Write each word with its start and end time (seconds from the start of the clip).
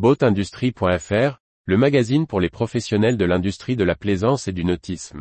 Boatindustrie.fr, 0.00 1.40
le 1.66 1.76
magazine 1.76 2.26
pour 2.26 2.40
les 2.40 2.48
professionnels 2.48 3.18
de 3.18 3.26
l'industrie 3.26 3.76
de 3.76 3.84
la 3.84 3.94
plaisance 3.94 4.48
et 4.48 4.52
du 4.52 4.64
nautisme. 4.64 5.20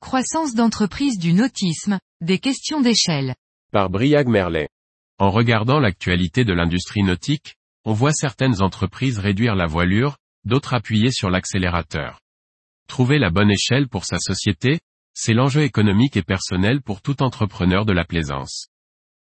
Croissance 0.00 0.54
d'entreprise 0.54 1.18
du 1.18 1.34
nautisme, 1.34 1.98
des 2.22 2.38
questions 2.38 2.80
d'échelle. 2.80 3.34
Par 3.72 3.90
Briag 3.90 4.28
Merlet. 4.28 4.70
En 5.18 5.30
regardant 5.30 5.78
l'actualité 5.78 6.46
de 6.46 6.54
l'industrie 6.54 7.02
nautique, 7.02 7.56
on 7.84 7.92
voit 7.92 8.14
certaines 8.14 8.62
entreprises 8.62 9.18
réduire 9.18 9.56
la 9.56 9.66
voilure, 9.66 10.16
d'autres 10.46 10.72
appuyer 10.72 11.10
sur 11.10 11.28
l'accélérateur. 11.28 12.18
Trouver 12.90 13.20
la 13.20 13.30
bonne 13.30 13.52
échelle 13.52 13.86
pour 13.86 14.04
sa 14.04 14.18
société, 14.18 14.80
c'est 15.14 15.32
l'enjeu 15.32 15.62
économique 15.62 16.16
et 16.16 16.24
personnel 16.24 16.82
pour 16.82 17.02
tout 17.02 17.22
entrepreneur 17.22 17.86
de 17.86 17.92
la 17.92 18.04
plaisance. 18.04 18.66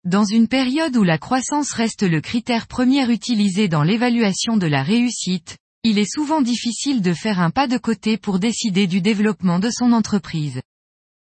Dans 0.04 0.26
une 0.26 0.48
période 0.48 0.95
où 0.95 1.04
la 1.04 1.18
croissance 1.18 1.73
reste 1.73 2.04
le 2.04 2.22
critère 2.22 2.68
premier 2.68 3.12
utilisé 3.12 3.68
dans 3.68 3.82
l'évaluation 3.82 4.58
de 4.58 4.68
la 4.68 4.84
réussite, 4.84 5.58
il 5.84 5.98
est 5.98 6.09
souvent 6.09 6.44
difficile 6.44 7.02
de 7.02 7.13
faire 7.13 7.40
un 7.40 7.49
pas 7.49 7.68
de 7.68 7.80
côté 7.80 8.18
pour 8.18 8.38
décider 8.38 8.85
du 8.85 9.02
développement 9.02 9.58
de 9.58 9.71
son 9.71 9.91
entreprise. 9.91 10.62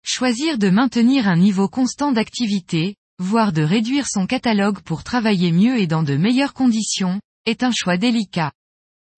Choisir 0.04 0.58
de 0.58 0.72
maintenir 0.72 1.28
un 1.28 1.38
niveau 1.38 1.68
constant 1.68 2.12
d'activité, 2.12 2.96
voire 3.20 3.54
de 3.54 3.62
réduire 3.62 4.08
son 4.08 4.26
catalogue 4.26 4.80
pour 4.80 5.04
travailler 5.04 5.52
mieux 5.52 5.78
et 5.78 5.86
dans 5.86 6.02
de 6.02 6.16
meilleures 6.16 6.56
conditions, 6.56 7.22
est 7.46 7.62
un 7.62 7.72
choix 7.72 7.98
délicat. 7.98 8.54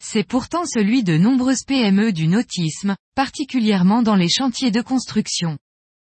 C'est 0.04 0.27
pourtant 0.27 0.66
celui 0.66 1.04
de 1.04 1.17
nombreuses 1.17 1.63
PME 1.63 2.13
du 2.13 2.27
nautisme, 2.27 2.95
particulièrement 3.16 4.02
dans 4.02 4.16
les 4.16 4.30
chantiers 4.30 4.71
de 4.71 4.81
construction. 4.81 5.58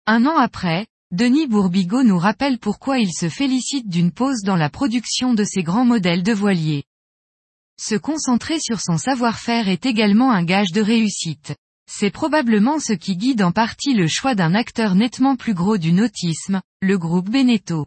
Un 0.06 0.26
an 0.26 0.38
après, 0.38 0.88
Denis 1.12 1.48
Bourbigo 1.48 2.04
nous 2.04 2.18
rappelle 2.18 2.60
pourquoi 2.60 3.00
il 3.00 3.14
se 3.14 3.30
félicite 3.30 3.88
d'une 3.88 4.12
pause 4.12 4.42
dans 4.44 4.58
la 4.58 4.70
production 4.70 5.34
de 5.34 5.44
ces 5.44 5.64
grands 5.64 5.86
modèles 5.86 6.24
de 6.24 6.34
voiliers. 6.34 6.84
Se 7.80 7.96
concentrer 7.96 8.60
sur 8.60 8.82
son 8.82 8.98
savoir-faire 8.98 9.70
est 9.70 9.86
également 9.86 10.32
un 10.32 10.44
gage 10.44 10.72
de 10.72 10.82
réussite. 10.82 11.56
C'est 11.90 12.12
probablement 12.12 12.80
ce 12.80 12.92
qui 12.92 13.16
guide 13.16 13.42
en 13.42 13.54
partie 13.54 13.94
le 13.94 14.08
choix 14.08 14.36
d'un 14.36 14.54
acteur 14.54 14.96
nettement 14.96 15.36
plus 15.36 15.54
gros 15.54 15.78
du 15.78 15.94
nautisme, 15.94 16.62
le 16.82 16.98
groupe 16.98 17.30
Beneteau. 17.30 17.86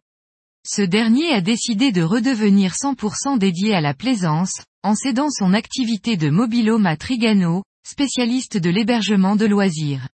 Ce 0.66 0.82
dernier 0.82 1.32
a 1.32 1.40
décidé 1.40 1.90
de 1.90 2.02
redevenir 2.02 2.72
100% 2.72 3.38
dédié 3.38 3.74
à 3.74 3.80
la 3.80 3.94
plaisance, 3.94 4.62
en 4.82 4.94
cédant 4.94 5.30
son 5.30 5.54
activité 5.54 6.16
de 6.16 6.28
mobilhome 6.28 6.86
à 6.86 6.96
Trigano, 6.96 7.64
spécialiste 7.86 8.58
de 8.58 8.68
l'hébergement 8.68 9.36
de 9.36 9.46
loisirs. 9.46 10.08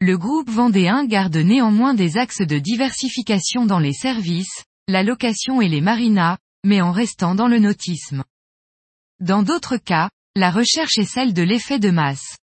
Le 0.00 0.16
groupe 0.16 0.50
vendéen 0.50 1.06
garde 1.06 1.36
néanmoins 1.36 1.94
des 1.94 2.18
axes 2.18 2.42
de 2.42 2.58
diversification 2.58 3.66
dans 3.66 3.80
les 3.80 3.94
services, 3.94 4.64
la 4.88 5.02
location 5.02 5.60
et 5.60 5.68
les 5.68 5.80
marinas, 5.80 6.36
mais 6.64 6.80
en 6.80 6.92
restant 6.92 7.34
dans 7.34 7.48
le 7.48 7.58
nautisme. 7.58 8.24
Dans 9.20 9.42
d'autres 9.42 9.78
cas, 9.78 10.10
la 10.36 10.50
recherche 10.50 10.98
est 10.98 11.10
celle 11.10 11.32
de 11.32 11.42
l'effet 11.42 11.78
de 11.78 11.90
masse. 11.90 12.36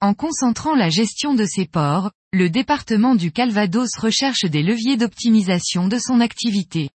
En 0.00 0.14
concentrant 0.14 0.74
la 0.74 0.90
gestion 0.90 1.34
de 1.34 1.46
ses 1.46 1.66
ports, 1.66 2.12
le 2.34 2.50
département 2.50 3.14
du 3.14 3.30
Calvados 3.30 3.96
recherche 3.96 4.44
des 4.44 4.64
leviers 4.64 4.96
d'optimisation 4.96 5.86
de 5.86 5.98
son 5.98 6.18
activité. 6.18 6.90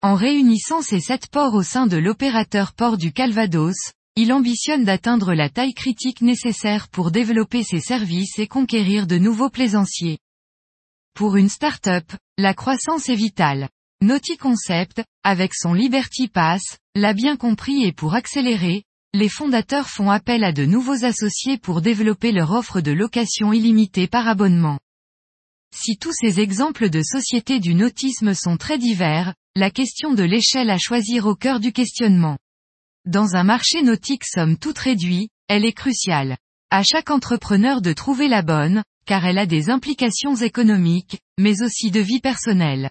En 0.00 0.14
réunissant 0.14 0.80
ces 0.80 1.00
sept 1.00 1.26
ports 1.26 1.52
au 1.52 1.62
sein 1.62 1.86
de 1.86 1.98
l'opérateur 1.98 2.72
port 2.72 2.96
du 2.96 3.12
Calvados, 3.12 3.76
il 4.16 4.32
ambitionne 4.32 4.84
d'atteindre 4.84 5.34
la 5.34 5.50
taille 5.50 5.74
critique 5.74 6.22
nécessaire 6.22 6.88
pour 6.88 7.10
développer 7.10 7.62
ses 7.62 7.80
services 7.80 8.38
et 8.38 8.46
conquérir 8.46 9.06
de 9.06 9.18
nouveaux 9.18 9.50
plaisanciers. 9.50 10.16
Pour 11.12 11.36
une 11.36 11.50
start-up, 11.50 12.10
la 12.38 12.54
croissance 12.54 13.10
est 13.10 13.16
vitale. 13.16 13.68
Concept, 14.40 15.04
avec 15.22 15.52
son 15.54 15.74
Liberty 15.74 16.28
Pass, 16.28 16.62
l'a 16.94 17.12
bien 17.12 17.36
compris 17.36 17.84
et 17.84 17.92
pour 17.92 18.14
accélérer, 18.14 18.84
les 19.12 19.28
fondateurs 19.28 19.88
font 19.88 20.08
appel 20.08 20.44
à 20.44 20.52
de 20.52 20.64
nouveaux 20.64 21.04
associés 21.04 21.58
pour 21.58 21.80
développer 21.80 22.30
leur 22.30 22.52
offre 22.52 22.80
de 22.80 22.92
location 22.92 23.52
illimitée 23.52 24.06
par 24.06 24.28
abonnement. 24.28 24.78
Si 25.74 25.96
tous 25.96 26.12
ces 26.12 26.40
exemples 26.40 26.90
de 26.90 27.02
sociétés 27.02 27.58
du 27.58 27.74
nautisme 27.74 28.34
sont 28.34 28.56
très 28.56 28.78
divers, 28.78 29.34
la 29.56 29.70
question 29.70 30.14
de 30.14 30.22
l'échelle 30.22 30.70
à 30.70 30.78
choisir 30.78 31.26
au 31.26 31.34
cœur 31.34 31.58
du 31.58 31.72
questionnement. 31.72 32.38
Dans 33.04 33.34
un 33.34 33.42
marché 33.42 33.82
nautique 33.82 34.24
somme 34.24 34.56
toute 34.56 34.78
réduit, 34.78 35.28
elle 35.48 35.64
est 35.64 35.72
cruciale. 35.72 36.36
À 36.70 36.84
chaque 36.84 37.10
entrepreneur 37.10 37.82
de 37.82 37.92
trouver 37.92 38.28
la 38.28 38.42
bonne, 38.42 38.84
car 39.06 39.26
elle 39.26 39.38
a 39.38 39.46
des 39.46 39.70
implications 39.70 40.36
économiques, 40.36 41.18
mais 41.36 41.62
aussi 41.62 41.90
de 41.90 42.00
vie 42.00 42.20
personnelle. 42.20 42.90